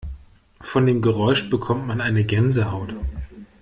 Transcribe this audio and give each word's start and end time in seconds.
Von 0.61 0.87
dem 0.87 1.03
Geräusch 1.03 1.51
bekommt 1.51 1.85
man 1.85 2.01
eine 2.01 2.23
Gänsehaut. 2.23 2.95